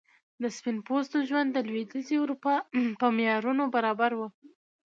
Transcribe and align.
د 0.41 0.43
سپین 0.57 0.77
پوستو 0.87 1.17
ژوند 1.29 1.49
د 1.53 1.57
لوېدیځي 1.67 2.15
اروپا 2.19 2.55
په 2.99 3.07
معیارونو 3.15 3.63
برابر 3.75 4.11
و. 4.15 4.21